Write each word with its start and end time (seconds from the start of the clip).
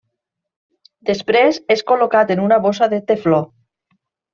Després 1.11 1.61
és 1.77 1.85
col·locat 1.93 2.37
en 2.39 2.45
una 2.49 2.61
bossa 2.67 2.93
de 2.97 3.05
tefló. 3.15 3.47